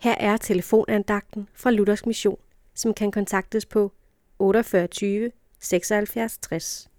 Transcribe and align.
Her 0.00 0.14
er 0.20 0.36
telefonandagten 0.36 1.48
fra 1.54 1.70
Luthers 1.70 2.06
Mission, 2.06 2.38
som 2.74 2.94
kan 2.94 3.10
kontaktes 3.10 3.66
på 3.66 3.92
48 4.38 5.30
76 5.58 6.38
60. 6.38 6.90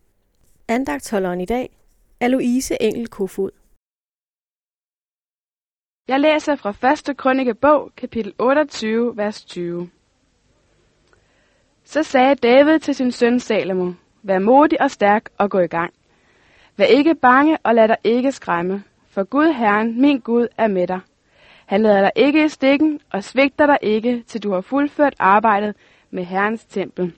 Andagtholderen 0.67 1.41
i 1.41 1.45
dag 1.45 1.69
er 2.19 2.27
Louise 2.27 2.81
Engel 2.81 3.07
Kofod. 3.07 3.51
Jeg 6.07 6.19
læser 6.19 6.55
fra 6.55 7.09
1. 7.09 7.17
Krønikebog, 7.17 7.91
kapitel 7.97 8.33
28, 8.39 9.17
vers 9.17 9.45
20. 9.45 9.89
Så 11.83 12.03
sagde 12.03 12.35
David 12.35 12.79
til 12.79 12.95
sin 12.95 13.11
søn 13.11 13.39
Salomo, 13.39 13.93
Vær 14.23 14.39
modig 14.39 14.81
og 14.81 14.91
stærk 14.91 15.29
og 15.37 15.49
gå 15.49 15.59
i 15.59 15.67
gang. 15.67 15.93
Vær 16.77 16.85
ikke 16.85 17.15
bange 17.15 17.57
og 17.63 17.75
lad 17.75 17.87
dig 17.87 17.97
ikke 18.03 18.31
skræmme, 18.31 18.83
for 19.07 19.23
Gud 19.23 19.53
Herren, 19.53 20.01
min 20.01 20.19
Gud, 20.19 20.47
er 20.57 20.67
med 20.67 20.87
dig. 20.87 20.99
Han 21.69 21.81
lader 21.81 22.01
dig 22.01 22.11
ikke 22.15 22.45
i 22.45 22.47
stikken 22.47 22.99
og 23.11 23.23
svigter 23.23 23.65
dig 23.65 23.77
ikke, 23.81 24.23
til 24.27 24.43
du 24.43 24.51
har 24.51 24.61
fuldført 24.61 25.15
arbejdet 25.19 25.75
med 26.11 26.23
Herrens 26.23 26.65
tempel. 26.65 27.13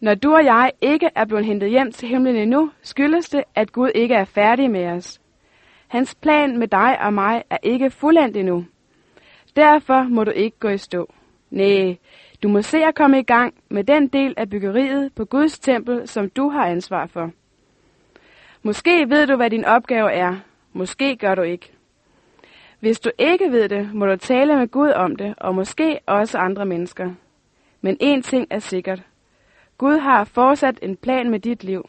Når 0.00 0.14
du 0.14 0.34
og 0.34 0.44
jeg 0.44 0.70
ikke 0.80 1.10
er 1.14 1.24
blevet 1.24 1.44
hentet 1.44 1.70
hjem 1.70 1.92
til 1.92 2.08
himlen 2.08 2.36
endnu, 2.36 2.70
skyldes 2.82 3.28
det, 3.28 3.44
at 3.54 3.72
Gud 3.72 3.90
ikke 3.94 4.14
er 4.14 4.24
færdig 4.24 4.70
med 4.70 4.86
os. 4.86 5.20
Hans 5.88 6.14
plan 6.14 6.58
med 6.58 6.68
dig 6.68 6.98
og 7.00 7.12
mig 7.12 7.42
er 7.50 7.56
ikke 7.62 7.90
fuldendt 7.90 8.36
endnu. 8.36 8.64
Derfor 9.56 10.02
må 10.02 10.24
du 10.24 10.30
ikke 10.30 10.58
gå 10.58 10.68
i 10.68 10.78
stå. 10.78 11.12
Nej, 11.50 11.96
du 12.42 12.48
må 12.48 12.62
se 12.62 12.78
at 12.78 12.94
komme 12.94 13.18
i 13.18 13.22
gang 13.24 13.54
med 13.68 13.84
den 13.84 14.08
del 14.08 14.34
af 14.36 14.50
byggeriet 14.50 15.14
på 15.14 15.24
Guds 15.24 15.58
tempel, 15.58 16.08
som 16.08 16.30
du 16.30 16.48
har 16.48 16.66
ansvar 16.66 17.06
for. 17.06 17.30
Måske 18.62 19.10
ved 19.10 19.26
du, 19.26 19.36
hvad 19.36 19.50
din 19.50 19.64
opgave 19.64 20.12
er. 20.12 20.36
Måske 20.72 21.16
gør 21.16 21.34
du 21.34 21.42
ikke. 21.42 21.79
Hvis 22.80 23.00
du 23.00 23.10
ikke 23.18 23.52
ved 23.52 23.68
det, 23.68 23.94
må 23.94 24.06
du 24.06 24.16
tale 24.16 24.56
med 24.56 24.68
Gud 24.68 24.90
om 24.90 25.16
det, 25.16 25.34
og 25.36 25.54
måske 25.54 26.00
også 26.06 26.38
andre 26.38 26.66
mennesker. 26.66 27.10
Men 27.80 27.96
én 28.02 28.22
ting 28.22 28.46
er 28.50 28.58
sikkert. 28.58 29.02
Gud 29.78 29.98
har 29.98 30.24
fortsat 30.24 30.78
en 30.82 30.96
plan 30.96 31.30
med 31.30 31.40
dit 31.40 31.64
liv. 31.64 31.88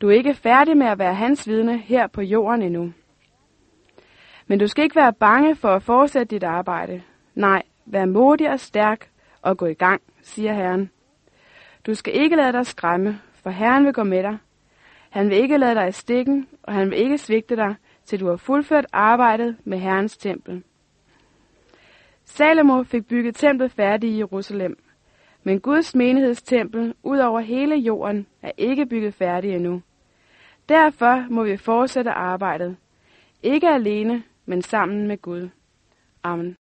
Du 0.00 0.08
er 0.08 0.12
ikke 0.12 0.34
færdig 0.34 0.76
med 0.76 0.86
at 0.86 0.98
være 0.98 1.14
hans 1.14 1.48
vidne 1.48 1.78
her 1.78 2.06
på 2.06 2.22
jorden 2.22 2.62
endnu. 2.62 2.92
Men 4.46 4.58
du 4.58 4.66
skal 4.66 4.84
ikke 4.84 4.96
være 4.96 5.12
bange 5.12 5.56
for 5.56 5.68
at 5.68 5.82
fortsætte 5.82 6.34
dit 6.34 6.44
arbejde. 6.44 7.02
Nej, 7.34 7.62
vær 7.86 8.04
modig 8.04 8.50
og 8.50 8.60
stærk 8.60 9.08
og 9.42 9.56
gå 9.56 9.66
i 9.66 9.74
gang, 9.74 10.02
siger 10.22 10.52
Herren. 10.52 10.90
Du 11.86 11.94
skal 11.94 12.16
ikke 12.16 12.36
lade 12.36 12.52
dig 12.52 12.66
skræmme, 12.66 13.20
for 13.42 13.50
Herren 13.50 13.84
vil 13.84 13.92
gå 13.92 14.02
med 14.02 14.22
dig. 14.22 14.38
Han 15.10 15.30
vil 15.30 15.36
ikke 15.36 15.56
lade 15.56 15.74
dig 15.74 15.88
i 15.88 15.92
stikken, 15.92 16.48
og 16.62 16.72
han 16.72 16.90
vil 16.90 16.98
ikke 16.98 17.18
svigte 17.18 17.56
dig, 17.56 17.74
til 18.06 18.20
du 18.20 18.28
har 18.28 18.36
fuldført 18.36 18.86
arbejdet 18.92 19.56
med 19.64 19.78
Herrens 19.78 20.16
tempel. 20.16 20.62
Salomo 22.24 22.82
fik 22.82 23.06
bygget 23.06 23.34
templet 23.34 23.70
færdigt 23.70 24.12
i 24.12 24.18
Jerusalem, 24.18 24.78
men 25.42 25.60
Guds 25.60 25.94
menighedstempel 25.94 26.94
ud 27.02 27.18
over 27.18 27.40
hele 27.40 27.76
jorden 27.76 28.26
er 28.42 28.50
ikke 28.56 28.86
bygget 28.86 29.14
færdigt 29.14 29.54
endnu. 29.54 29.82
Derfor 30.68 31.26
må 31.30 31.44
vi 31.44 31.56
fortsætte 31.56 32.10
arbejdet. 32.10 32.76
Ikke 33.42 33.68
alene, 33.68 34.22
men 34.46 34.62
sammen 34.62 35.08
med 35.08 35.22
Gud. 35.22 35.48
Amen. 36.22 36.52